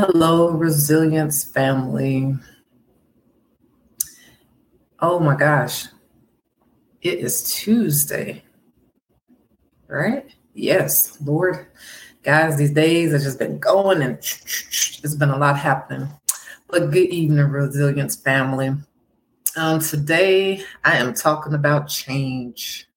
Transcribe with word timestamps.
Hello, 0.00 0.48
resilience 0.48 1.44
family. 1.44 2.34
Oh 4.98 5.20
my 5.20 5.36
gosh, 5.36 5.88
it 7.02 7.18
is 7.18 7.54
Tuesday, 7.54 8.42
right? 9.88 10.24
Yes, 10.54 11.20
Lord. 11.20 11.66
Guys, 12.22 12.56
these 12.56 12.70
days 12.70 13.12
have 13.12 13.20
just 13.20 13.38
been 13.38 13.58
going 13.58 14.00
and 14.00 14.14
it's 14.14 15.14
been 15.16 15.28
a 15.28 15.36
lot 15.36 15.58
happening. 15.58 16.08
But 16.70 16.90
good 16.90 17.10
evening, 17.10 17.50
resilience 17.50 18.16
family. 18.16 18.72
Um, 19.54 19.80
today 19.80 20.64
I 20.82 20.96
am 20.96 21.12
talking 21.12 21.52
about 21.52 21.88
change. 21.90 22.88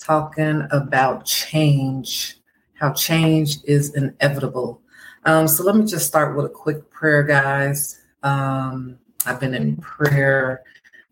Talking 0.00 0.66
about 0.70 1.26
change, 1.26 2.38
how 2.72 2.94
change 2.94 3.58
is 3.64 3.94
inevitable 3.94 4.81
um, 5.24 5.46
so 5.46 5.62
let 5.64 5.76
me 5.76 5.86
just 5.86 6.06
start 6.06 6.36
with 6.36 6.46
a 6.46 6.50
quick 6.50 6.90
prayer, 6.90 7.22
guys. 7.22 8.00
Um, 8.22 8.98
I've 9.24 9.38
been 9.38 9.54
in 9.54 9.76
prayer 9.76 10.62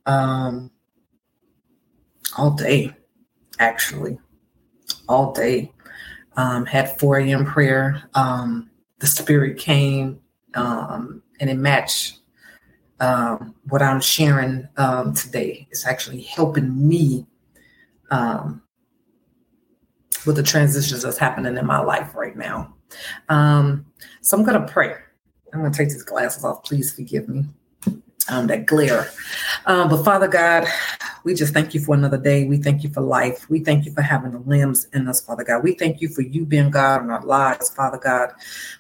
um, 0.07 0.71
all 2.37 2.51
day, 2.51 2.93
actually, 3.59 4.19
all 5.09 5.33
day. 5.33 5.73
Um, 6.37 6.65
had 6.67 6.99
4 6.99 7.19
a.m. 7.19 7.45
prayer. 7.45 8.03
Um, 8.15 8.71
the 8.99 9.07
Spirit 9.07 9.59
came 9.59 10.21
um, 10.55 11.23
and 11.41 11.51
it 11.51 11.57
matched 11.57 12.19
what 12.99 13.83
I'm 13.83 14.01
sharing 14.01 14.69
today. 15.15 15.69
It's 15.71 15.87
actually 15.87 16.23
helping 16.23 16.89
me 16.89 17.27
with 20.27 20.37
the 20.37 20.43
transitions 20.43 21.03
that's 21.03 21.19
happening 21.19 21.57
in 21.57 21.67
my 21.67 21.81
life 21.81 22.15
right 22.15 22.37
now. 22.37 22.75
Um, 23.29 23.87
so 24.21 24.37
I'm 24.37 24.45
going 24.45 24.61
to 24.61 24.73
pray. 24.73 24.95
I'm 25.53 25.61
going 25.61 25.73
to 25.73 25.77
take 25.77 25.89
these 25.89 26.03
glasses 26.03 26.45
off. 26.45 26.65
Please 26.65 26.93
forgive 26.93 27.29
me. 27.29 27.45
Um, 28.29 28.47
that 28.47 28.67
glare. 28.67 29.11
Um, 29.67 29.89
but 29.89 30.05
Father 30.05 30.29
God, 30.29 30.65
we 31.25 31.35
just 31.35 31.53
thank 31.53 31.75
you 31.75 31.81
for 31.81 31.97
another 31.97 32.19
day. 32.19 32.45
We 32.45 32.59
thank 32.59 32.85
you 32.85 32.91
for 32.91 33.01
life. 33.01 33.49
We 33.51 33.61
thank 33.61 33.87
you 33.87 33.93
for 33.93 34.03
having 34.03 34.33
the 34.33 34.39
limbs 34.39 34.87
in 34.93 35.09
us, 35.09 35.21
Father 35.21 35.43
God. 35.43 35.65
We 35.65 35.73
thank 35.73 36.01
you 36.01 36.09
for 36.09 36.23
you 36.23 36.45
being 36.45 36.71
God 36.71 37.03
in 37.03 37.11
our 37.11 37.25
lives, 37.25 37.71
Father 37.71 37.99
God. 37.99 38.31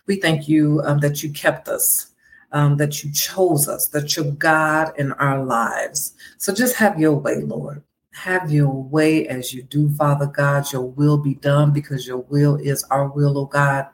We 0.06 0.16
thank 0.16 0.48
you 0.48 0.82
um, 0.84 1.00
that 1.00 1.24
you 1.24 1.30
kept 1.32 1.68
us, 1.68 2.12
um, 2.52 2.76
that 2.76 3.02
you 3.02 3.12
chose 3.12 3.66
us, 3.66 3.88
that 3.88 4.14
you're 4.16 4.30
God 4.32 4.92
in 4.96 5.12
our 5.12 5.42
lives. 5.44 6.12
So 6.38 6.54
just 6.54 6.76
have 6.76 7.00
your 7.00 7.14
way, 7.14 7.40
Lord. 7.40 7.82
Have 8.12 8.50
your 8.50 8.70
way 8.70 9.26
as 9.28 9.54
you 9.54 9.62
do, 9.62 9.88
Father 9.90 10.26
God. 10.26 10.70
Your 10.72 10.82
will 10.82 11.16
be 11.16 11.34
done 11.34 11.72
because 11.72 12.06
your 12.06 12.18
will 12.18 12.56
is 12.56 12.84
our 12.90 13.08
will, 13.08 13.38
oh 13.38 13.46
God. 13.46 13.88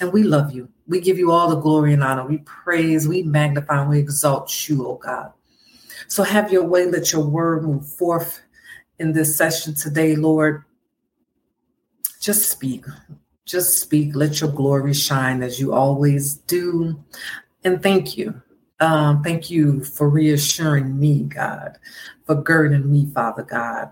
And 0.00 0.12
we 0.12 0.22
love 0.22 0.52
you. 0.52 0.68
We 0.86 1.00
give 1.00 1.18
you 1.18 1.30
all 1.30 1.48
the 1.48 1.60
glory 1.60 1.92
and 1.92 2.02
honor. 2.02 2.26
We 2.26 2.38
praise, 2.38 3.08
we 3.08 3.22
magnify, 3.22 3.80
and 3.80 3.90
we 3.90 3.98
exalt 3.98 4.68
you, 4.68 4.86
oh 4.86 4.96
God. 4.96 5.32
So 6.08 6.22
have 6.22 6.52
your 6.52 6.64
way. 6.64 6.86
Let 6.86 7.12
your 7.12 7.24
word 7.24 7.64
move 7.64 7.86
forth 7.86 8.40
in 8.98 9.12
this 9.12 9.36
session 9.36 9.74
today, 9.74 10.16
Lord. 10.16 10.64
Just 12.20 12.50
speak. 12.50 12.84
Just 13.46 13.78
speak. 13.78 14.14
Let 14.14 14.40
your 14.40 14.50
glory 14.50 14.94
shine 14.94 15.42
as 15.42 15.58
you 15.58 15.72
always 15.72 16.34
do. 16.34 17.02
And 17.64 17.82
thank 17.82 18.16
you. 18.16 18.40
Um, 18.80 19.22
thank 19.22 19.50
you 19.50 19.84
for 19.84 20.08
reassuring 20.08 20.98
me, 20.98 21.24
God, 21.24 21.78
for 22.24 22.34
girding 22.34 22.90
me, 22.90 23.06
Father 23.12 23.42
God. 23.42 23.90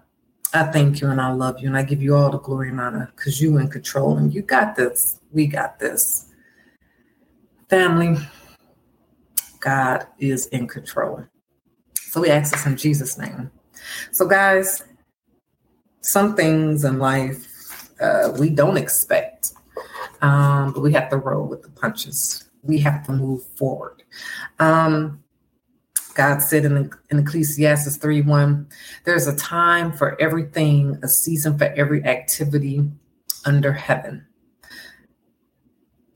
I 0.55 0.65
thank 0.65 1.03
you 1.03 1.11
and 1.11 1.21
I 1.21 1.31
love 1.31 1.61
you 1.61 1.69
and 1.69 1.77
I 1.77 1.83
give 1.83 2.03
you 2.03 2.17
all 2.17 2.31
the 2.31 2.39
glory 2.39 2.71
and 2.71 2.81
honor 2.81 3.13
because 3.15 3.41
you 3.41 3.59
in 3.59 3.69
control 3.69 4.17
and 4.17 4.33
you 4.33 4.41
got 4.41 4.77
this. 4.77 5.21
We 5.31 5.47
got 5.47 5.79
this. 5.79 6.33
Family, 7.69 8.17
God 9.61 10.07
is 10.19 10.47
in 10.47 10.67
control. 10.67 11.25
So 11.95 12.23
we 12.23 12.31
ask 12.31 12.53
this 12.53 12.65
in 12.65 12.79
Jesus' 12.79 13.19
name. 13.19 13.51
So, 14.11 14.27
guys, 14.27 14.83
some 16.01 16.35
things 16.35 16.85
in 16.85 16.99
life 16.99 17.93
uh, 18.01 18.33
we 18.39 18.49
don't 18.49 18.79
expect, 18.79 19.53
um, 20.23 20.73
but 20.73 20.81
we 20.81 20.95
have 20.95 21.11
to 21.11 21.19
roll 21.19 21.47
with 21.47 21.63
the 21.63 21.69
punches. 21.69 22.48
We 22.69 22.79
have 22.79 23.05
to 23.07 23.13
move 23.13 23.43
forward. 23.57 24.05
Um, 24.61 25.25
God 26.15 26.41
said 26.43 26.65
in, 26.65 26.91
in 27.11 27.19
Ecclesiastes 27.19 27.97
3 27.97 28.23
1, 28.23 28.69
there's 29.05 29.27
a 29.27 29.37
time 29.37 29.93
for 29.93 30.21
everything, 30.21 30.99
a 31.03 31.09
season 31.09 31.57
for 31.57 31.65
every 31.65 32.05
activity 32.05 32.89
under 33.45 33.73
heaven. 33.73 34.27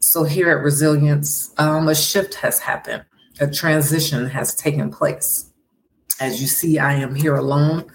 So 0.00 0.24
here 0.24 0.50
at 0.50 0.62
Resilience, 0.62 1.54
um, 1.58 1.88
a 1.88 1.94
shift 1.94 2.34
has 2.34 2.58
happened, 2.58 3.04
a 3.40 3.48
transition 3.48 4.28
has 4.28 4.54
taken 4.54 4.90
place. 4.90 5.50
As 6.20 6.40
you 6.40 6.48
see, 6.48 6.78
I 6.78 6.94
am 6.94 7.14
here 7.14 7.36
alone. 7.36 7.86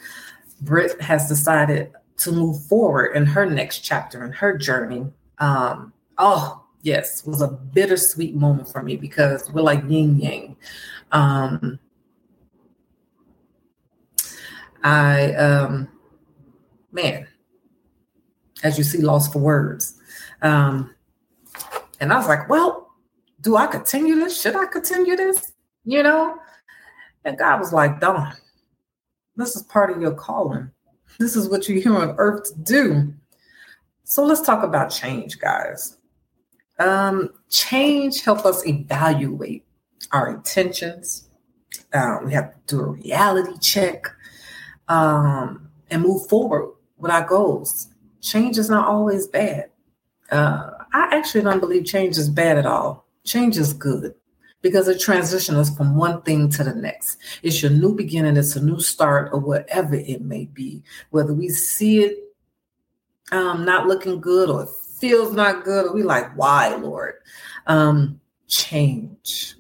Britt 0.62 1.00
has 1.02 1.28
decided 1.28 1.92
to 2.18 2.32
move 2.32 2.66
forward 2.66 3.16
in 3.16 3.26
her 3.26 3.46
next 3.46 3.80
chapter 3.80 4.26
in 4.26 4.32
her 4.32 4.58
journey. 4.58 5.06
Um, 5.38 5.94
oh, 6.18 6.64
yes, 6.82 7.26
was 7.26 7.42
a 7.42 7.48
bittersweet 7.48 8.36
moment 8.36 8.70
for 8.70 8.82
me 8.82 8.96
because 8.96 9.52
we're 9.52 9.62
like 9.62 9.84
yin 9.88 10.20
yang. 10.20 10.56
Um, 11.12 11.80
I, 14.84 15.34
um, 15.34 15.90
man, 16.92 17.28
as 18.64 18.78
you 18.78 18.84
see, 18.84 19.00
lost 19.00 19.34
for 19.34 19.40
words. 19.40 20.00
Um, 20.42 20.96
and 22.00 22.14
I 22.14 22.18
was 22.18 22.28
like, 22.28 22.50
well, 22.50 22.92
do 23.42 23.56
I 23.56 23.68
continue 23.68 24.16
this? 24.16 24.40
Should 24.40 24.56
I 24.56 24.66
continue 24.66 25.16
this? 25.16 25.54
You 25.84 26.04
know? 26.04 26.38
And 27.26 27.38
God 27.38 27.60
was 27.60 27.74
like, 27.74 28.00
Dawn, 28.00 28.34
this 29.36 29.56
is 29.56 29.64
part 29.64 29.92
of 29.92 30.02
your 30.02 30.14
calling. 30.14 30.72
This 31.20 31.36
is 31.36 31.50
what 31.50 31.68
you're 31.68 31.82
here 31.82 31.98
on 31.98 32.16
earth 32.18 32.54
to 32.54 32.60
do. 32.60 33.14
So 34.04 34.24
let's 34.24 34.42
talk 34.42 34.64
about 34.64 34.90
change, 34.90 35.40
guys. 35.40 35.98
Um, 36.80 37.30
change 37.50 38.24
help 38.24 38.46
us 38.46 38.66
evaluate 38.68 39.66
our 40.12 40.30
intentions. 40.30 41.30
Um, 41.94 42.26
we 42.26 42.34
have 42.34 42.54
to 42.54 42.76
do 42.76 42.82
a 42.82 42.88
reality 42.92 43.58
check 43.60 44.08
um, 44.88 45.70
and 45.90 46.04
move 46.04 46.28
forward 46.28 46.74
with 46.98 47.12
our 47.12 47.26
goals. 47.26 47.88
Change 48.22 48.58
is 48.58 48.70
not 48.70 48.88
always 48.88 49.28
bad. 49.28 49.70
Uh, 50.32 50.72
I 50.94 51.10
actually 51.16 51.42
don't 51.42 51.60
believe 51.60 51.86
change 51.86 52.18
is 52.18 52.30
bad 52.30 52.58
at 52.58 52.66
all. 52.66 53.06
Change 53.24 53.58
is 53.58 53.74
good 53.74 54.14
because 54.62 54.88
it 54.88 55.00
transitions 55.00 55.76
from 55.76 55.96
one 55.96 56.22
thing 56.24 56.50
to 56.50 56.64
the 56.64 56.74
next. 56.74 57.18
It's 57.44 57.62
your 57.62 57.72
new 57.72 57.96
beginning, 57.96 58.38
it's 58.38 58.56
a 58.56 58.64
new 58.64 58.80
start, 58.80 59.30
or 59.32 59.40
whatever 59.40 59.96
it 59.96 60.22
may 60.22 60.46
be. 60.46 60.84
Whether 61.12 61.34
we 61.34 61.50
see 61.50 62.04
it 62.04 62.18
um, 63.32 63.66
not 63.66 63.88
looking 63.88 64.20
good 64.20 64.50
or 64.50 64.68
feels 65.00 65.34
not 65.34 65.64
good, 65.64 65.94
we 65.94 66.04
like, 66.04 66.36
why, 66.38 66.76
Lord? 66.76 67.16
Um, 67.68 68.20
change. 68.48 69.56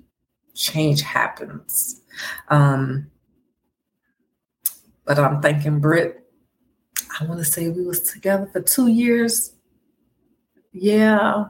Change 0.54 1.02
happens. 1.02 2.02
Um, 2.50 3.12
but 5.06 5.20
I'm 5.20 5.42
thanking 5.42 5.80
Britt. 5.80 6.24
I 7.20 7.26
want 7.26 7.40
to 7.40 7.46
say 7.46 7.70
we 7.70 7.86
was 7.86 8.02
together 8.02 8.48
for 8.52 8.62
two 8.62 8.88
years. 8.88 9.54
Yeah, 10.72 11.46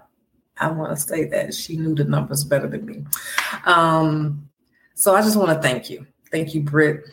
I 0.57 0.71
want 0.71 0.95
to 0.95 1.01
say 1.01 1.25
that 1.25 1.53
she 1.53 1.77
knew 1.77 1.95
the 1.95 2.03
numbers 2.03 2.43
better 2.43 2.67
than 2.67 2.85
me. 2.85 3.05
Um, 3.65 4.49
so 4.93 5.15
I 5.15 5.21
just 5.21 5.35
want 5.35 5.49
to 5.49 5.61
thank 5.61 5.89
you. 5.89 6.05
Thank 6.31 6.53
you, 6.53 6.61
Britt, 6.61 7.05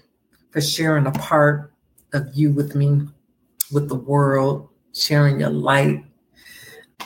for 0.50 0.60
sharing 0.60 1.06
a 1.06 1.12
part 1.12 1.72
of 2.12 2.28
you 2.34 2.50
with 2.52 2.74
me, 2.74 3.08
with 3.72 3.88
the 3.88 3.94
world, 3.94 4.68
sharing 4.92 5.40
your 5.40 5.50
light, 5.50 6.04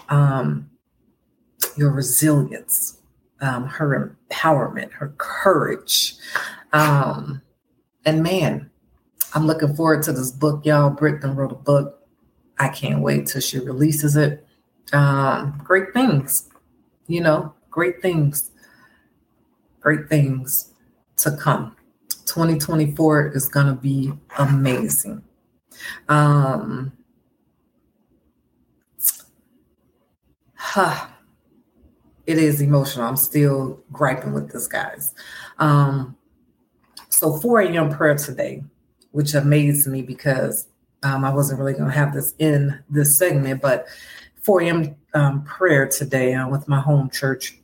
um, 0.09 0.69
your 1.77 1.91
resilience, 1.91 2.99
um, 3.41 3.67
her 3.67 4.17
empowerment, 4.31 4.93
her 4.93 5.15
courage. 5.19 6.15
Um, 6.73 7.43
and 8.05 8.23
man, 8.23 8.71
I'm 9.35 9.47
looking 9.47 9.75
forward 9.75 10.03
to 10.05 10.13
this 10.13 10.31
book, 10.31 10.65
y'all. 10.65 10.91
Britton 10.91 11.35
wrote 11.35 11.53
a 11.53 11.57
book. 11.57 12.07
I 12.59 12.69
can't 12.69 13.01
wait 13.01 13.27
till 13.27 13.41
she 13.41 13.59
releases 13.59 14.17
it. 14.17 14.45
Um, 14.93 15.61
great 15.63 15.93
things, 15.93 16.49
you 17.07 17.21
know, 17.21 17.55
great 17.71 18.01
things, 18.01 18.51
great 19.81 20.09
things 20.09 20.73
to 21.19 21.37
come. 21.37 21.77
2024 22.25 23.33
is 23.35 23.49
going 23.49 23.67
to 23.67 23.75
be 23.75 24.13
amazing. 24.39 25.23
Um, 26.09 26.93
huh, 30.69 31.09
it 32.27 32.39
is 32.39 32.61
emotional. 32.61 33.07
I'm 33.07 33.17
still 33.17 33.81
griping 33.93 34.33
with 34.33 34.53
this, 34.53 34.67
guys. 34.67 35.15
Um, 35.59 36.17
so 37.09 37.37
4 37.39 37.61
a.m. 37.61 37.91
prayer 37.91 38.17
today 38.17 38.63
which 39.13 39.35
amazed 39.35 39.87
me 39.87 40.03
because 40.03 40.69
um, 41.03 41.25
I 41.25 41.33
wasn't 41.35 41.59
really 41.61 41.73
going 41.73 41.91
to 41.91 41.97
have 41.97 42.13
this 42.13 42.35
in 42.39 42.79
this 42.91 43.19
segment, 43.19 43.63
but 43.63 43.87
4 44.43 44.63
a.m. 44.63 44.97
Um, 45.15 45.45
prayer 45.45 45.89
today 45.89 46.35
uh, 46.35 46.49
with 46.49 46.69
my 46.69 46.81
home 46.81 47.11
church. 47.11 47.59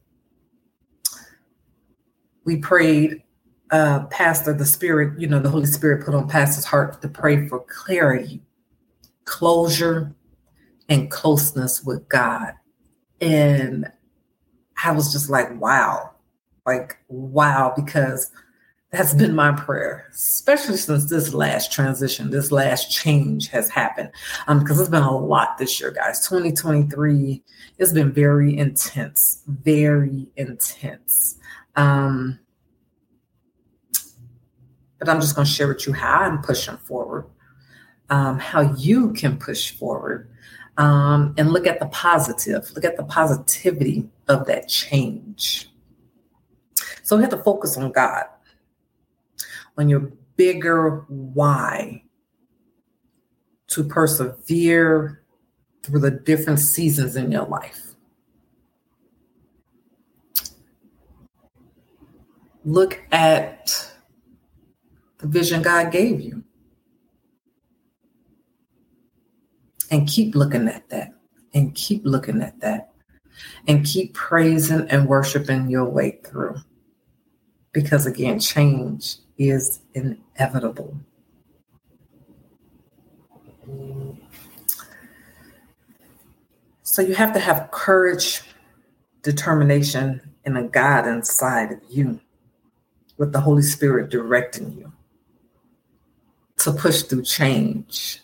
we 2.45 2.57
prayed, 2.57 3.23
uh, 3.71 4.07
Pastor, 4.07 4.53
the 4.53 4.67
Spirit, 4.67 5.19
you 5.21 5.27
know, 5.27 5.41
the 5.41 5.51
Holy 5.51 5.67
Spirit 5.67 6.05
put 6.05 6.15
on 6.15 6.29
Pastor's 6.29 6.65
heart 6.65 7.01
to 7.03 7.09
pray 7.09 7.49
for 7.49 7.61
clarity, 7.61 8.43
closure, 9.25 10.15
and 10.89 11.11
closeness 11.11 11.83
with 11.83 12.09
God. 12.09 12.55
And 13.25 13.91
I 14.85 14.93
was 14.93 15.11
just 15.13 15.31
like, 15.31 15.59
wow, 15.59 16.11
like, 16.67 16.99
wow, 17.09 17.73
because 17.75 18.31
that's 18.91 19.15
been 19.15 19.35
my 19.35 19.53
prayer, 19.53 20.11
especially 20.13 20.77
since 20.77 21.09
this 21.09 21.33
last 21.33 21.73
transition, 21.73 22.31
this 22.31 22.53
last 22.53 22.93
change 22.93 23.49
has 23.49 23.71
happened. 23.71 24.11
Um, 24.47 24.61
because 24.61 24.79
it's 24.79 24.91
been 24.91 25.03
a 25.03 25.17
lot 25.17 25.57
this 25.57 25.81
year, 25.81 25.91
guys. 25.91 26.21
2023, 26.29 27.43
it's 27.79 27.93
been 27.93 28.13
very 28.13 28.59
intense, 28.59 29.43
very 29.47 30.29
intense. 30.37 31.39
Um, 31.77 32.39
but 34.99 35.09
I'm 35.09 35.21
just 35.21 35.35
going 35.35 35.47
to 35.47 35.53
share 35.53 35.69
with 35.69 35.87
you 35.87 35.95
how 35.95 36.21
I'm 36.21 36.43
pushing 36.43 36.77
forward, 36.77 37.25
um, 38.11 38.39
how 38.39 38.75
you 38.75 39.15
can 39.15 39.39
push 39.39 39.71
forward, 39.71 40.29
um, 40.77 41.35
and 41.37 41.53
look 41.53 41.67
at 41.67 41.81
the 41.81 41.87
positive, 41.87 42.71
look 42.75 42.85
at 42.85 42.97
the 42.97 43.05
positivity 43.05 44.09
of 44.29 44.47
that 44.47 44.69
change. 44.69 45.71
So 47.03 47.17
we 47.17 47.23
have 47.23 47.31
to 47.31 47.43
focus 47.43 47.77
on 47.77 47.93
God 47.93 48.25
on 49.77 49.89
your 49.89 50.13
bigger 50.37 51.05
why 51.09 52.03
to 53.69 53.85
persevere 53.85 55.23
through 55.83 56.01
the 56.01 56.11
different 56.11 56.61
seasons 56.61 57.17
in 57.17 57.31
your 57.31 57.47
life. 57.47 57.95
Look 62.65 63.03
at 63.13 63.91
the 65.19 65.27
vision 65.27 65.61
God 65.61 65.93
gave 65.93 66.21
you 66.21 66.44
and 69.95 70.09
keep 70.09 70.35
looking 70.35 70.67
at 70.67 70.89
that 70.89 71.15
and 71.55 71.73
keep 71.77 72.05
looking 72.05 72.43
at 72.43 72.59
that 72.59 72.91
and 73.69 73.87
keep 73.87 74.13
praising 74.13 74.89
and 74.91 75.07
worshiping 75.07 75.71
your 75.71 75.85
way 75.85 76.19
through. 76.25 76.57
Because 77.73 78.05
again, 78.05 78.41
change 78.41 79.19
is 79.39 79.83
inevitable. 79.95 80.99
So 86.83 87.01
you 87.01 87.15
have 87.15 87.33
to 87.35 87.39
have 87.39 87.71
courage, 87.71 88.43
determination, 89.23 90.21
and 90.45 90.59
a 90.59 90.65
God 90.65 91.07
inside 91.07 91.71
of 91.71 91.79
you 91.89 92.19
with 93.17 93.33
the 93.33 93.41
Holy 93.41 93.63
Spirit 93.63 94.11
directing 94.11 94.73
you 94.73 94.93
to 96.59 96.73
push 96.73 97.03
through 97.03 97.23
change, 97.23 98.24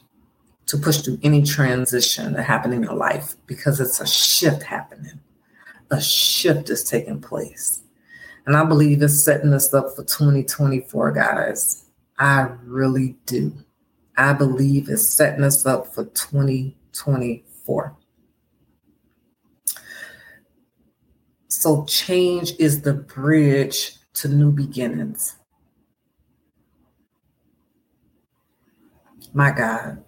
to 0.70 0.78
push 0.78 0.98
through 0.98 1.18
any 1.24 1.42
transition 1.42 2.32
that 2.32 2.44
happen 2.44 2.72
in 2.72 2.80
your 2.80 2.94
life 2.94 3.34
because 3.46 3.80
it's 3.80 4.00
a 4.00 4.06
shift 4.06 4.62
happening. 4.62 5.18
A 5.90 6.00
shift 6.00 6.70
is 6.70 6.84
taking 6.84 7.20
place. 7.20 7.82
And 8.46 8.56
I 8.56 8.64
believe 8.64 9.02
it's 9.02 9.20
setting 9.20 9.52
us 9.52 9.74
up 9.74 9.96
for 9.96 10.04
2024, 10.04 11.10
guys. 11.10 11.86
I 12.20 12.52
really 12.62 13.16
do. 13.26 13.52
I 14.16 14.32
believe 14.32 14.88
it's 14.88 15.08
setting 15.08 15.42
us 15.42 15.66
up 15.66 15.92
for 15.92 16.04
2024. 16.04 17.96
So, 21.48 21.84
change 21.86 22.52
is 22.60 22.82
the 22.82 22.94
bridge 22.94 23.96
to 24.14 24.28
new 24.28 24.52
beginnings. 24.52 25.36
My 29.34 29.50
God. 29.50 30.04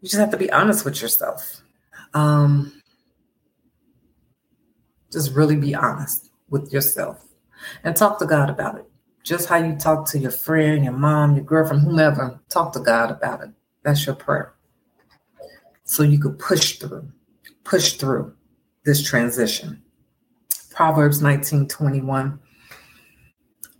You 0.00 0.08
just 0.08 0.18
have 0.18 0.30
to 0.30 0.36
be 0.36 0.50
honest 0.50 0.84
with 0.84 1.00
yourself. 1.00 1.62
Um, 2.14 2.82
just 5.12 5.34
really 5.34 5.56
be 5.56 5.74
honest 5.74 6.30
with 6.48 6.72
yourself 6.72 7.24
and 7.84 7.94
talk 7.94 8.18
to 8.18 8.26
God 8.26 8.50
about 8.50 8.78
it. 8.78 8.86
Just 9.22 9.48
how 9.48 9.56
you 9.56 9.76
talk 9.76 10.06
to 10.08 10.18
your 10.18 10.32
friend, 10.32 10.82
your 10.82 10.94
mom, 10.94 11.36
your 11.36 11.44
girlfriend, 11.44 11.82
whomever, 11.82 12.40
talk 12.48 12.72
to 12.72 12.80
God 12.80 13.10
about 13.10 13.42
it. 13.42 13.50
That's 13.84 14.04
your 14.04 14.16
prayer. 14.16 14.54
So 15.84 16.02
you 16.02 16.18
could 16.18 16.38
push 16.38 16.78
through, 16.78 17.12
push 17.62 17.92
through 17.92 18.34
this 18.84 19.02
transition. 19.02 19.82
Proverbs 20.70 21.22
19 21.22 21.68
21. 21.68 22.40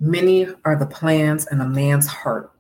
Many 0.04 0.48
are 0.64 0.74
the 0.74 0.86
plans 0.86 1.46
in 1.52 1.60
a 1.60 1.68
man's 1.68 2.08
heart, 2.08 2.50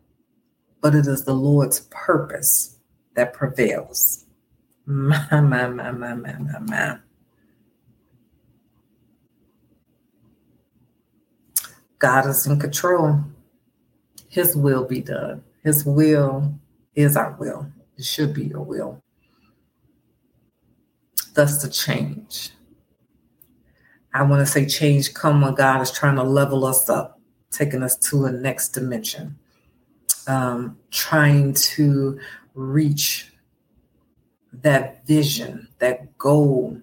but 0.80 0.94
it 0.94 1.08
is 1.08 1.24
the 1.24 1.34
Lord's 1.34 1.80
purpose 1.90 2.78
that 3.14 3.32
prevails. 3.32 4.26
My, 4.86 5.26
my, 5.30 5.68
my, 5.68 5.90
my, 5.90 6.14
my, 6.14 6.34
my, 6.38 6.58
my. 6.60 6.98
God 11.98 12.26
is 12.26 12.46
in 12.46 12.60
control. 12.60 13.20
His 14.28 14.56
will 14.56 14.84
be 14.84 15.00
done. 15.00 15.42
His 15.64 15.84
will 15.84 16.54
is 16.94 17.16
our 17.16 17.36
will. 17.38 17.66
It 17.96 18.04
should 18.04 18.34
be 18.34 18.44
your 18.44 18.62
will. 18.62 19.02
Thus 21.34 21.62
the 21.62 21.68
change. 21.68 22.50
I 24.14 24.22
want 24.22 24.46
to 24.46 24.52
say 24.52 24.66
change 24.66 25.14
come 25.14 25.40
when 25.40 25.54
God 25.54 25.80
is 25.80 25.90
trying 25.90 26.16
to 26.16 26.24
level 26.24 26.64
us 26.64 26.88
up, 26.88 27.20
taking 27.52 27.82
us 27.82 27.96
to 27.96 28.24
a 28.24 28.32
next 28.32 28.70
dimension, 28.70 29.38
um, 30.26 30.78
trying 30.90 31.54
to 31.54 32.18
reach 32.54 33.32
that 34.52 35.06
vision, 35.06 35.68
that 35.78 36.18
goal 36.18 36.80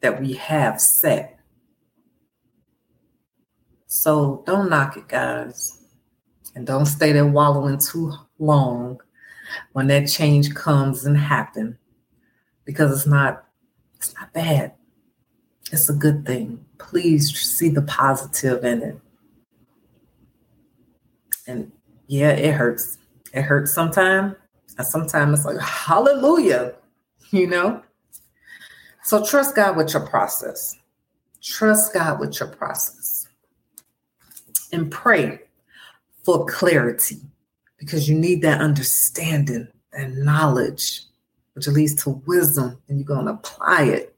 that 0.00 0.20
we 0.20 0.34
have 0.34 0.80
set 0.80 1.34
so 3.94 4.42
don't 4.44 4.70
knock 4.70 4.96
it, 4.96 5.06
guys. 5.06 5.78
And 6.56 6.66
don't 6.66 6.86
stay 6.86 7.12
there 7.12 7.26
wallowing 7.26 7.78
too 7.78 8.12
long 8.40 9.00
when 9.72 9.86
that 9.86 10.08
change 10.08 10.52
comes 10.52 11.06
and 11.06 11.16
happen. 11.16 11.78
Because 12.64 12.90
it's 12.92 13.06
not 13.06 13.44
it's 13.94 14.12
not 14.16 14.32
bad. 14.32 14.72
It's 15.70 15.88
a 15.88 15.94
good 15.94 16.26
thing. 16.26 16.64
Please 16.78 17.38
see 17.38 17.68
the 17.68 17.82
positive 17.82 18.64
in 18.64 18.82
it. 18.82 19.00
And 21.46 21.70
yeah, 22.06 22.30
it 22.30 22.54
hurts. 22.54 22.98
It 23.32 23.42
hurts 23.42 23.72
sometimes. 23.72 24.34
And 24.76 24.86
sometimes 24.86 25.38
it's 25.38 25.46
like, 25.46 25.60
hallelujah, 25.60 26.74
you 27.30 27.46
know? 27.46 27.82
So 29.04 29.24
trust 29.24 29.54
God 29.54 29.76
with 29.76 29.92
your 29.92 30.06
process. 30.06 30.76
Trust 31.42 31.92
God 31.92 32.20
with 32.20 32.40
your 32.40 32.48
process 32.48 33.28
and 34.72 34.90
pray 34.90 35.38
for 36.24 36.46
clarity 36.46 37.20
because 37.78 38.08
you 38.08 38.18
need 38.18 38.42
that 38.42 38.60
understanding, 38.60 39.68
that 39.92 40.10
knowledge, 40.12 41.02
which 41.52 41.68
leads 41.68 41.94
to 42.02 42.22
wisdom, 42.26 42.80
and 42.88 42.98
you're 42.98 43.06
going 43.06 43.26
to 43.26 43.32
apply 43.32 43.84
it. 43.84 44.16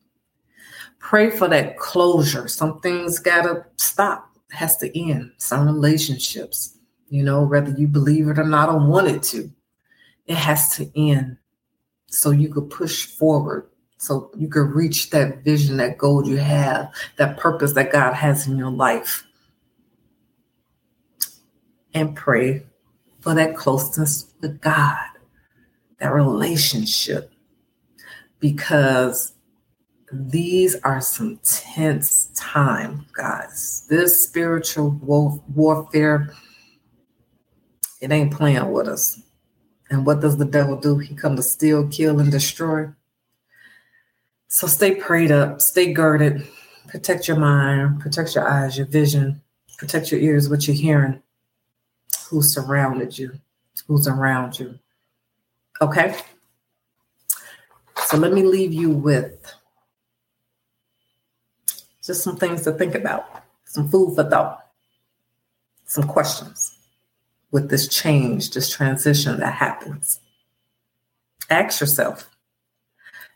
Pray 1.00 1.30
for 1.30 1.48
that 1.48 1.76
closure. 1.78 2.48
Some 2.48 2.80
things 2.80 3.18
got 3.18 3.42
to 3.42 3.64
stop, 3.76 4.30
has 4.52 4.76
to 4.78 4.98
end. 4.98 5.32
Some 5.36 5.66
relationships, 5.66 6.75
you 7.08 7.22
know, 7.22 7.42
whether 7.44 7.70
you 7.72 7.88
believe 7.88 8.28
it 8.28 8.38
or 8.38 8.44
not 8.44 8.68
or 8.68 8.78
want 8.78 9.08
it 9.08 9.22
to, 9.24 9.50
it 10.26 10.36
has 10.36 10.76
to 10.76 10.90
end. 10.98 11.36
So 12.08 12.30
you 12.30 12.48
could 12.48 12.70
push 12.70 13.06
forward. 13.06 13.68
So 13.98 14.30
you 14.36 14.48
could 14.48 14.74
reach 14.74 15.10
that 15.10 15.42
vision, 15.42 15.78
that 15.78 15.98
goal 15.98 16.26
you 16.26 16.36
have, 16.36 16.92
that 17.16 17.38
purpose 17.38 17.72
that 17.72 17.92
God 17.92 18.12
has 18.12 18.46
in 18.46 18.58
your 18.58 18.70
life 18.70 19.26
and 21.94 22.14
pray 22.14 22.62
for 23.20 23.34
that 23.34 23.56
closeness 23.56 24.32
with 24.40 24.60
God, 24.60 25.08
that 25.98 26.12
relationship, 26.12 27.32
because 28.38 29.32
these 30.12 30.76
are 30.84 31.00
some 31.00 31.40
tense 31.42 32.30
time, 32.36 33.06
guys. 33.16 33.86
This 33.88 34.22
spiritual 34.22 34.90
war- 34.90 35.42
warfare, 35.54 36.32
it 38.00 38.12
ain't 38.12 38.32
playing 38.32 38.70
with 38.70 38.88
us. 38.88 39.20
And 39.90 40.04
what 40.04 40.20
does 40.20 40.36
the 40.36 40.44
devil 40.44 40.76
do? 40.76 40.98
He 40.98 41.14
come 41.14 41.36
to 41.36 41.42
steal, 41.42 41.88
kill, 41.88 42.18
and 42.18 42.30
destroy. 42.30 42.88
So 44.48 44.66
stay 44.66 44.96
prayed 44.96 45.30
up, 45.30 45.60
stay 45.60 45.92
girded, 45.92 46.46
protect 46.88 47.28
your 47.28 47.36
mind, 47.36 48.00
protect 48.00 48.34
your 48.34 48.48
eyes, 48.48 48.76
your 48.76 48.86
vision, 48.86 49.40
protect 49.78 50.10
your 50.10 50.20
ears, 50.20 50.48
what 50.48 50.66
you're 50.66 50.76
hearing 50.76 51.22
who 52.28 52.42
surrounded 52.42 53.16
you, 53.16 53.32
who's 53.86 54.08
around 54.08 54.58
you. 54.58 54.78
Okay? 55.80 56.16
So 58.06 58.16
let 58.16 58.32
me 58.32 58.42
leave 58.42 58.72
you 58.72 58.90
with 58.90 59.52
Just 62.04 62.22
some 62.22 62.36
things 62.36 62.62
to 62.62 62.72
think 62.72 62.94
about, 62.94 63.44
some 63.64 63.88
food 63.88 64.14
for 64.14 64.24
thought, 64.24 64.66
some 65.86 66.04
questions 66.04 66.75
with 67.50 67.70
this 67.70 67.88
change, 67.88 68.50
this 68.50 68.70
transition 68.70 69.38
that 69.40 69.54
happens. 69.54 70.20
Ask 71.48 71.80
yourself, 71.80 72.28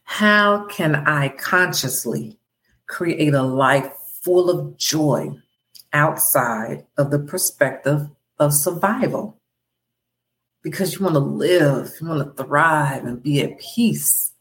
how 0.05 0.67
can 0.67 0.95
I 0.95 1.29
consciously 1.29 2.37
create 2.87 3.35
a 3.35 3.43
life 3.43 3.93
full 4.23 4.51
of 4.51 4.77
joy 4.77 5.31
outside 5.93 6.87
of 6.99 7.11
the 7.11 7.21
perspective 7.21 8.09
of 8.39 8.53
survival? 8.53 9.39
Because 10.63 10.95
you 10.95 11.05
want 11.05 11.15
to 11.15 11.21
live, 11.21 11.93
you 12.01 12.09
want 12.09 12.37
to 12.37 12.43
thrive 12.43 13.05
and 13.05 13.23
be 13.23 13.41
at 13.43 13.61
peace. 13.61 14.33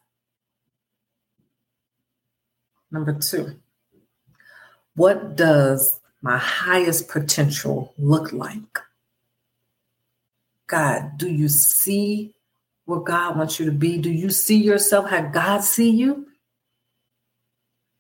Number 2.92 3.14
two, 3.14 3.60
what 4.96 5.36
does 5.38 6.00
my 6.22 6.38
highest 6.38 7.08
potential 7.08 7.94
look 7.98 8.34
like? 8.34 8.80
God, 10.70 11.18
do 11.18 11.30
you 11.30 11.50
see 11.50 12.34
where 12.86 13.00
God 13.00 13.38
wants 13.38 13.60
you 13.60 13.66
to 13.66 13.72
be? 13.72 13.98
Do 13.98 14.12
you 14.12 14.30
see 14.30 14.58
yourself 14.58 15.10
how 15.10 15.22
God 15.22 15.64
see 15.64 15.90
you? 15.90 16.28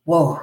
Whoa. 0.05 0.39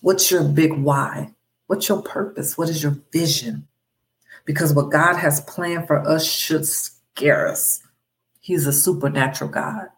What's 0.00 0.30
your 0.30 0.44
big 0.44 0.72
why? 0.72 1.32
What's 1.68 1.88
your 1.88 2.02
purpose? 2.02 2.58
What 2.58 2.68
is 2.68 2.82
your 2.82 2.98
vision? 3.12 3.68
Because 4.44 4.74
what 4.74 4.90
God 4.90 5.16
has 5.16 5.40
planned 5.42 5.86
for 5.86 6.06
us 6.06 6.26
should 6.26 6.66
scare 6.66 7.46
us. 7.46 7.82
He's 8.40 8.66
a 8.66 8.72
supernatural 8.72 9.50
God. 9.50 9.88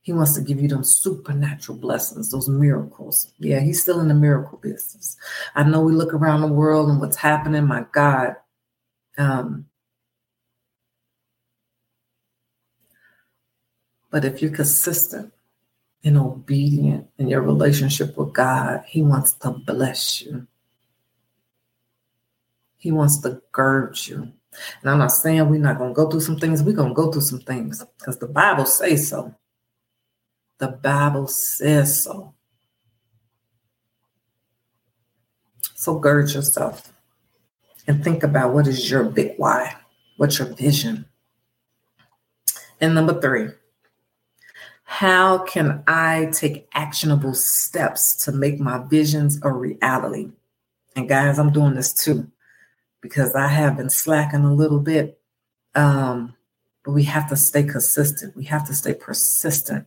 He 0.00 0.12
wants 0.12 0.34
to 0.34 0.40
give 0.40 0.60
you 0.60 0.68
those 0.68 0.96
supernatural 0.96 1.78
blessings, 1.78 2.30
those 2.30 2.48
miracles. 2.48 3.32
Yeah, 3.38 3.60
he's 3.60 3.80
still 3.82 4.00
in 4.00 4.08
the 4.08 4.14
miracle 4.14 4.58
business. 4.58 5.16
I 5.54 5.62
know 5.62 5.80
we 5.80 5.92
look 5.92 6.14
around 6.14 6.40
the 6.40 6.48
world 6.48 6.88
and 6.90 7.00
what's 7.00 7.16
happening. 7.16 7.66
My 7.66 7.84
God, 7.92 8.34
um, 9.18 9.66
but 14.10 14.24
if 14.24 14.40
you're 14.40 14.50
consistent 14.50 15.32
and 16.04 16.16
obedient 16.16 17.08
in 17.18 17.28
your 17.28 17.42
relationship 17.42 18.16
with 18.16 18.32
God, 18.32 18.84
He 18.86 19.02
wants 19.02 19.34
to 19.34 19.50
bless 19.50 20.22
you. 20.22 20.46
He 22.78 22.90
wants 22.90 23.20
to 23.20 23.40
gird 23.52 23.96
you. 24.06 24.32
And 24.82 24.90
I'm 24.90 24.98
not 24.98 25.12
saying 25.12 25.48
we're 25.48 25.60
not 25.60 25.78
going 25.78 25.90
to 25.90 25.94
go 25.94 26.10
through 26.10 26.20
some 26.20 26.38
things. 26.38 26.62
We're 26.62 26.72
going 26.72 26.90
to 26.90 26.94
go 26.94 27.10
through 27.10 27.22
some 27.22 27.40
things 27.40 27.84
because 27.98 28.18
the 28.18 28.26
Bible 28.26 28.66
says 28.66 29.08
so. 29.08 29.34
The 30.58 30.68
Bible 30.68 31.26
says 31.26 32.04
so. 32.04 32.34
So 35.74 35.98
gird 35.98 36.30
yourself 36.30 36.91
and 37.86 38.02
think 38.02 38.22
about 38.22 38.52
what 38.52 38.66
is 38.66 38.90
your 38.90 39.04
big 39.04 39.34
why? 39.36 39.76
What's 40.16 40.38
your 40.38 40.48
vision? 40.48 41.06
And 42.80 42.94
number 42.94 43.20
three, 43.20 43.50
how 44.84 45.38
can 45.38 45.82
I 45.86 46.30
take 46.32 46.68
actionable 46.74 47.34
steps 47.34 48.24
to 48.24 48.32
make 48.32 48.60
my 48.60 48.84
visions 48.88 49.40
a 49.42 49.50
reality? 49.50 50.30
And 50.96 51.08
guys, 51.08 51.38
I'm 51.38 51.52
doing 51.52 51.74
this 51.74 51.94
too 51.94 52.30
because 53.00 53.34
I 53.34 53.48
have 53.48 53.76
been 53.76 53.90
slacking 53.90 54.44
a 54.44 54.54
little 54.54 54.80
bit. 54.80 55.18
Um, 55.74 56.34
but 56.84 56.92
we 56.92 57.04
have 57.04 57.28
to 57.28 57.36
stay 57.36 57.62
consistent. 57.62 58.36
We 58.36 58.44
have 58.44 58.66
to 58.66 58.74
stay 58.74 58.94
persistent. 58.94 59.86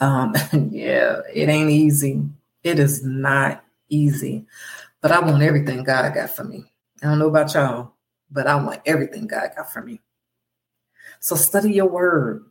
Um, 0.00 0.34
yeah, 0.70 1.20
it 1.32 1.48
ain't 1.48 1.70
easy. 1.70 2.22
It 2.64 2.78
is 2.78 3.04
not 3.04 3.64
easy. 3.88 4.46
But 5.00 5.12
I 5.12 5.20
want 5.20 5.42
everything 5.42 5.84
God 5.84 6.14
got 6.14 6.34
for 6.34 6.44
me. 6.44 6.71
I 7.02 7.06
don't 7.06 7.18
know 7.18 7.28
about 7.28 7.52
y'all, 7.54 7.94
but 8.30 8.46
I 8.46 8.54
want 8.56 8.80
everything 8.86 9.26
God 9.26 9.50
got 9.56 9.72
for 9.72 9.82
me. 9.82 10.00
So 11.20 11.34
study 11.34 11.72
your 11.72 11.88
word. 11.88 12.44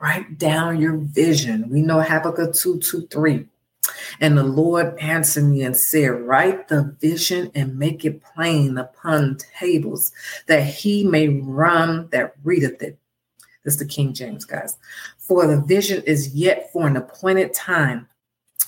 Write 0.00 0.38
down 0.38 0.80
your 0.80 0.96
vision. 0.96 1.68
We 1.68 1.82
know 1.82 2.00
Habakkuk 2.00 2.54
2 2.54 2.78
2 2.78 3.08
3. 3.08 3.46
And 4.20 4.36
the 4.36 4.44
Lord 4.44 4.96
answered 4.98 5.44
me 5.44 5.62
and 5.62 5.76
said, 5.76 6.08
Write 6.08 6.68
the 6.68 6.96
vision 7.00 7.50
and 7.54 7.78
make 7.78 8.04
it 8.04 8.22
plain 8.22 8.78
upon 8.78 9.38
tables, 9.58 10.12
that 10.46 10.62
he 10.62 11.04
may 11.04 11.28
run 11.28 12.08
that 12.10 12.34
readeth 12.44 12.82
it. 12.82 12.98
This 13.64 13.74
is 13.74 13.80
the 13.80 13.86
King 13.86 14.14
James, 14.14 14.44
guys. 14.44 14.76
For 15.18 15.46
the 15.46 15.60
vision 15.60 16.02
is 16.06 16.34
yet 16.34 16.72
for 16.72 16.86
an 16.86 16.96
appointed 16.96 17.52
time, 17.52 18.08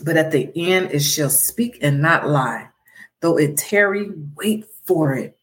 but 0.03 0.17
at 0.17 0.33
the 0.33 0.51
end 0.57 0.91
it 0.91 1.01
shall 1.01 1.31
speak 1.31 1.79
and 1.81 2.03
not 2.03 2.29
lie. 2.29 2.69
Though 3.21 3.39
it 3.39 3.57
tarry, 3.57 4.11
wait 4.37 4.67
for 4.91 5.15
it, 5.15 5.39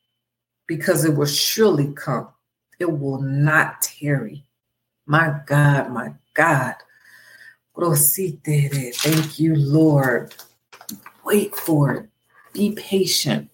because 0.67 1.05
it 1.05 1.15
will 1.15 1.25
surely 1.25 1.93
come. 1.93 2.27
It 2.79 2.99
will 2.99 3.21
not 3.21 3.81
tarry. 3.81 4.43
My 5.05 5.39
God, 5.47 5.89
my 5.89 6.11
God. 6.33 6.75
Thank 7.73 9.39
you, 9.39 9.55
Lord. 9.55 10.35
Wait 11.23 11.55
for 11.55 11.93
it. 11.93 12.09
Be 12.51 12.71
patient. 12.71 13.49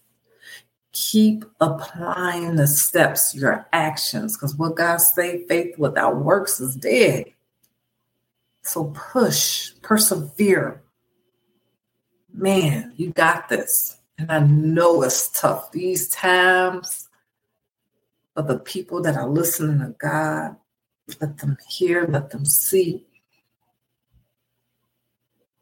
Keep 0.93 1.45
applying 1.62 2.55
the 2.55 2.65
steps, 2.65 3.35
your 3.35 3.67
actions, 3.71 4.35
because 4.35 4.55
what 4.55 4.75
God 4.75 4.97
say, 4.97 5.45
faith 5.45 5.77
without 5.77 6.17
works 6.17 6.59
is 6.59 6.75
dead. 6.75 7.25
So 8.63 8.85
push, 8.95 9.73
persevere. 9.83 10.81
Man, 12.33 12.93
you 12.97 13.12
got 13.12 13.47
this. 13.47 13.97
And 14.17 14.32
I 14.32 14.39
know 14.39 15.01
it's 15.03 15.29
tough 15.29 15.72
these 15.72 16.08
times, 16.10 17.10
but 18.36 18.48
the 18.48 18.60
people 18.60 19.01
that 19.01 19.15
are 19.15 19.27
listening 19.27 19.79
to 19.79 19.96
God, 19.98 20.55
let 21.20 21.38
them 21.39 21.58
hear, 21.67 22.05
let 22.08 22.29
them 22.29 22.46
see. 22.46 23.05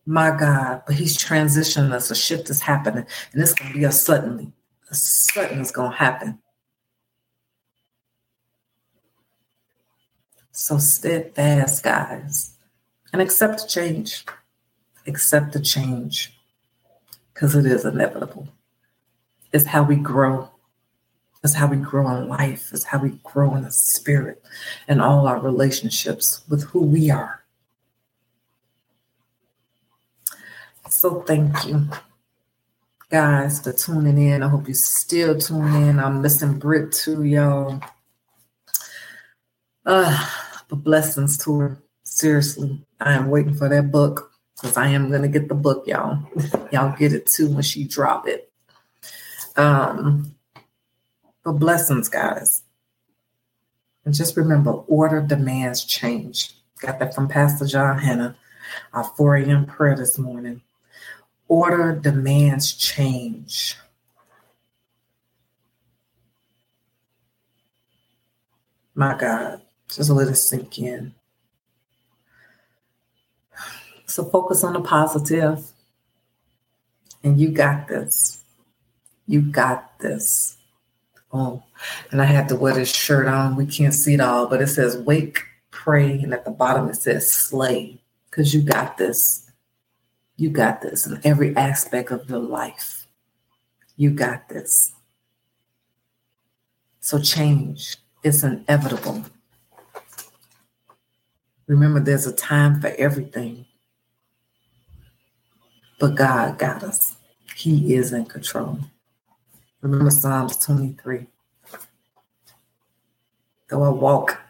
My 0.06 0.36
God, 0.36 0.84
but 0.86 0.96
He's 0.96 1.18
transitioning 1.18 1.92
us. 1.92 2.12
A 2.12 2.16
shift 2.16 2.50
is 2.50 2.62
happening, 2.62 3.06
and 3.32 3.42
it's 3.42 3.54
going 3.54 3.72
to 3.72 3.78
be 3.78 3.86
a 3.86 3.92
suddenly. 3.92 4.52
A 4.90 4.96
sudden 4.96 5.60
is 5.60 5.72
going 5.72 5.92
to 5.92 5.98
happen. 5.98 6.40
So 10.52 10.78
steadfast, 10.80 11.84
guys, 11.84 12.58
and 13.14 13.22
accept 13.22 13.62
the 13.62 13.68
change. 13.68 14.26
Accept 15.08 15.54
the 15.54 15.62
change 15.62 16.34
because 17.42 17.56
it 17.56 17.66
is 17.66 17.86
inevitable. 17.86 18.48
It's 19.52 19.66
how 19.66 19.82
we 19.82 19.96
grow. 19.96 20.48
It's 21.44 21.56
how 21.56 21.66
we 21.66 21.78
grow 21.78 22.16
in 22.16 22.28
life. 22.28 22.70
It's 22.72 22.84
how 22.84 23.00
we 23.00 23.18
grow 23.24 23.56
in 23.56 23.64
the 23.64 23.72
spirit 23.72 24.44
and 24.88 25.02
all 25.02 25.26
our 25.28 25.40
relationships 25.40 26.44
with 26.50 26.66
who 26.66 26.82
we 26.84 27.10
are. 27.10 27.44
So 30.88 31.24
thank 31.24 31.66
you 31.66 31.90
guys 33.10 33.60
for 33.60 33.74
tuning 33.74 34.20
in. 34.20 34.44
I 34.44 34.48
hope 34.48 34.68
you 34.68 34.76
still 34.76 35.36
tune 35.40 35.74
in. 35.74 35.98
I'm 35.98 36.22
missing 36.22 36.60
Britt 36.60 36.92
too, 36.92 37.24
y'all. 37.24 37.82
Uh, 39.84 40.30
but 40.70 40.84
blessings 40.84 41.40
to 41.40 41.58
her. 41.58 41.82
Seriously, 42.04 42.86
I 43.00 43.14
am 43.14 43.32
waiting 43.32 43.56
for 43.56 43.68
that 43.68 43.92
book 43.92 44.31
because 44.62 44.78
I 44.78 44.90
am 44.90 45.10
gonna 45.10 45.28
get 45.28 45.48
the 45.48 45.56
book, 45.56 45.88
y'all. 45.88 46.20
y'all 46.72 46.96
get 46.96 47.14
it 47.14 47.26
too 47.26 47.50
when 47.50 47.64
she 47.64 47.86
drop 47.86 48.28
it. 48.28 48.52
Um, 49.56 50.36
but 51.44 51.54
blessings, 51.54 52.10
guys. 52.10 52.64
And 54.06 54.14
just 54.14 54.38
remember, 54.38 54.72
order 54.72 55.22
demands 55.22 55.84
change. 55.84 56.56
Got 56.80 57.00
that 57.00 57.14
from 57.14 57.28
Pastor 57.28 57.66
John 57.66 58.00
Hanna, 58.00 58.36
our 58.94 59.04
4 59.04 59.38
a.m. 59.38 59.66
prayer 59.66 59.96
this 59.96 60.18
morning. 60.18 60.62
Order 61.48 61.94
demands 61.96 62.74
change. 62.74 63.76
My 68.96 69.18
God, 69.18 69.62
just 69.90 70.10
let 70.10 70.28
it 70.28 70.36
sink 70.36 70.80
in. 70.80 71.14
So 74.12 74.26
focus 74.26 74.64
on 74.66 74.74
the 74.74 74.82
positive, 74.82 75.72
and 77.24 77.40
you 77.40 77.50
got 77.50 77.88
this. 77.88 78.44
You 79.26 79.42
got 79.42 80.00
this. 80.00 80.58
Oh, 81.32 81.64
and 82.12 82.22
I 82.22 82.26
had 82.26 82.50
to 82.50 82.58
wear 82.58 82.74
this 82.74 82.94
shirt 82.94 83.28
on. 83.28 83.56
We 83.56 83.66
can't 83.66 83.94
see 83.94 84.16
it 84.16 84.20
all, 84.20 84.48
but 84.48 84.62
it 84.62 84.68
says 84.68 84.98
wake, 84.98 85.46
pray, 85.70 86.20
and 86.20 86.34
at 86.34 86.44
the 86.44 86.52
bottom 86.52 86.90
it 86.90 86.98
says 86.98 87.32
slay, 87.32 88.02
because 88.30 88.54
you 88.54 88.62
got 88.62 88.98
this. 88.98 89.50
You 90.36 90.50
got 90.50 90.82
this 90.82 91.08
in 91.08 91.22
every 91.24 91.56
aspect 91.56 92.12
of 92.12 92.30
your 92.30 92.40
life. 92.40 93.08
You 93.96 94.12
got 94.12 94.50
this. 94.50 94.92
So 97.00 97.18
change 97.18 97.96
is 98.24 98.44
inevitable. 98.44 99.24
Remember, 101.68 102.02
there's 102.02 102.28
a 102.28 102.36
time 102.36 102.82
for 102.82 102.88
everything. 102.98 103.66
But 106.02 106.16
God 106.16 106.58
got 106.58 106.84
us. 106.84 107.16
He 107.56 107.94
is 107.94 108.12
in 108.12 108.26
control. 108.26 108.80
Remember 109.82 110.10
Psalms 110.10 110.58
23. 110.58 111.28
Though 113.70 113.84
I 113.84 113.90
walk 113.90 114.42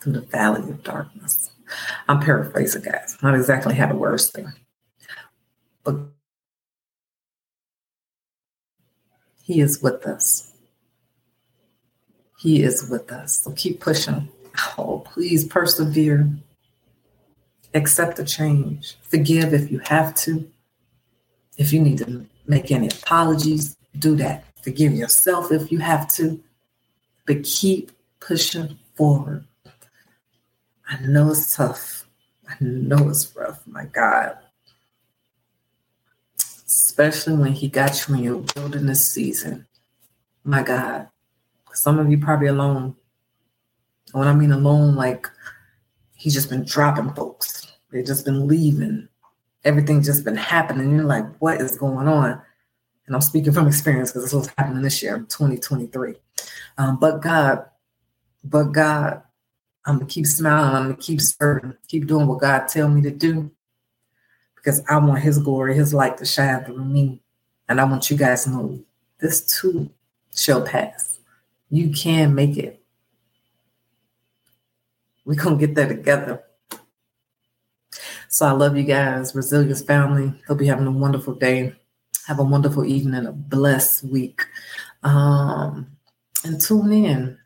through 0.00 0.14
the 0.14 0.20
valley 0.22 0.68
of 0.68 0.82
darkness. 0.82 1.50
I'm 2.08 2.18
paraphrasing, 2.18 2.82
guys. 2.82 3.16
Not 3.22 3.36
exactly 3.36 3.74
how 3.76 3.86
the 3.86 3.94
words 3.94 4.32
there. 4.32 4.52
But 5.84 5.96
He 9.44 9.60
is 9.60 9.80
with 9.80 10.04
us. 10.06 10.52
He 12.36 12.64
is 12.64 12.90
with 12.90 13.12
us. 13.12 13.42
So 13.42 13.52
keep 13.52 13.80
pushing. 13.80 14.28
Oh, 14.76 15.04
please 15.06 15.46
persevere. 15.46 16.28
Accept 17.74 18.16
the 18.16 18.24
change. 18.24 18.96
Forgive 19.02 19.54
if 19.54 19.70
you 19.70 19.78
have 19.80 20.14
to. 20.16 20.50
If 21.56 21.72
you 21.72 21.80
need 21.80 21.98
to 21.98 22.26
make 22.46 22.70
any 22.70 22.88
apologies, 22.88 23.76
do 23.98 24.16
that. 24.16 24.44
Forgive 24.62 24.92
yourself 24.92 25.50
if 25.50 25.72
you 25.72 25.78
have 25.78 26.08
to. 26.14 26.42
But 27.26 27.44
keep 27.44 27.92
pushing 28.20 28.78
forward. 28.94 29.44
I 30.88 31.00
know 31.00 31.30
it's 31.30 31.56
tough. 31.56 32.06
I 32.48 32.54
know 32.60 33.08
it's 33.08 33.34
rough. 33.34 33.66
My 33.66 33.86
God. 33.86 34.36
Especially 36.66 37.34
when 37.34 37.52
He 37.52 37.68
got 37.68 38.06
you 38.06 38.14
in 38.14 38.22
your 38.22 38.44
wilderness 38.54 39.10
season. 39.10 39.66
My 40.44 40.62
God. 40.62 41.08
Some 41.72 41.98
of 41.98 42.10
you 42.10 42.18
probably 42.18 42.48
alone. 42.48 42.96
When 44.12 44.28
I 44.28 44.34
mean 44.34 44.52
alone, 44.52 44.94
like 44.94 45.26
He's 46.14 46.34
just 46.34 46.50
been 46.50 46.64
dropping 46.64 47.14
folks. 47.14 47.61
They've 47.92 48.04
just 48.04 48.24
been 48.24 48.48
leaving. 48.48 49.08
Everything's 49.64 50.06
just 50.06 50.24
been 50.24 50.36
happening. 50.36 50.90
You're 50.90 51.04
like, 51.04 51.26
what 51.38 51.60
is 51.60 51.76
going 51.76 52.08
on? 52.08 52.40
And 53.06 53.14
I'm 53.14 53.20
speaking 53.20 53.52
from 53.52 53.68
experience 53.68 54.10
because 54.10 54.24
this 54.24 54.32
was 54.32 54.50
happening 54.56 54.82
this 54.82 55.02
year, 55.02 55.18
2023. 55.18 56.14
Um, 56.78 56.98
but 56.98 57.20
God, 57.20 57.66
but 58.42 58.72
God, 58.72 59.22
I'm 59.84 59.98
gonna 59.98 60.06
keep 60.06 60.26
smiling. 60.26 60.74
I'm 60.74 60.82
gonna 60.84 60.96
keep 60.96 61.20
serving, 61.20 61.74
keep 61.88 62.06
doing 62.06 62.26
what 62.26 62.40
God 62.40 62.68
tell 62.68 62.88
me 62.88 63.02
to 63.02 63.10
do, 63.10 63.50
because 64.56 64.82
I 64.88 64.96
want 64.98 65.20
His 65.20 65.38
glory, 65.38 65.74
His 65.74 65.92
light 65.92 66.16
to 66.18 66.24
shine 66.24 66.64
through 66.64 66.84
me, 66.84 67.20
and 67.68 67.80
I 67.80 67.84
want 67.84 68.10
you 68.10 68.16
guys 68.16 68.44
to 68.44 68.50
know 68.50 68.80
this 69.18 69.60
too 69.60 69.90
shall 70.34 70.62
pass. 70.62 71.18
You 71.68 71.90
can 71.90 72.34
make 72.34 72.56
it. 72.56 72.82
We're 75.24 75.34
gonna 75.34 75.56
get 75.56 75.74
there 75.74 75.88
together. 75.88 76.42
So 78.32 78.46
I 78.46 78.52
love 78.52 78.78
you 78.78 78.84
guys, 78.84 79.34
Resilience 79.34 79.82
family. 79.82 80.32
Hope 80.48 80.62
you're 80.62 80.74
having 80.74 80.86
a 80.86 80.90
wonderful 80.90 81.34
day. 81.34 81.74
Have 82.26 82.38
a 82.38 82.42
wonderful 82.42 82.82
evening, 82.82 83.14
and 83.14 83.28
a 83.28 83.32
blessed 83.32 84.04
week. 84.04 84.40
Um, 85.02 85.88
and 86.42 86.58
tune 86.58 86.92
in. 86.92 87.36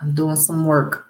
I'm 0.00 0.14
doing 0.14 0.36
some 0.36 0.64
work 0.64 1.08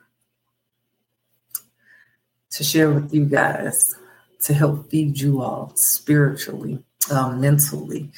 to 2.50 2.64
share 2.64 2.90
with 2.90 3.14
you 3.14 3.26
guys 3.26 3.94
to 4.40 4.52
help 4.52 4.90
feed 4.90 5.20
you 5.20 5.42
all 5.42 5.70
spiritually, 5.76 6.82
um, 7.12 7.40
mentally, 7.40 8.10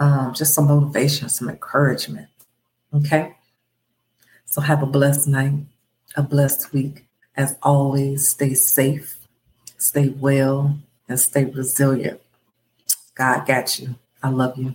um, 0.00 0.34
just 0.34 0.52
some 0.52 0.66
motivation, 0.66 1.28
some 1.28 1.48
encouragement. 1.48 2.26
Okay. 2.92 3.36
So 4.46 4.60
have 4.60 4.82
a 4.82 4.86
blessed 4.86 5.28
night, 5.28 5.60
a 6.16 6.24
blessed 6.24 6.72
week. 6.72 7.06
As 7.36 7.56
always, 7.62 8.28
stay 8.28 8.54
safe, 8.54 9.23
stay 9.84 10.08
well, 10.08 10.78
and 11.08 11.20
stay 11.20 11.44
resilient. 11.44 12.20
God 13.14 13.46
got 13.46 13.78
you. 13.78 13.96
I 14.22 14.30
love 14.30 14.56
you. 14.56 14.74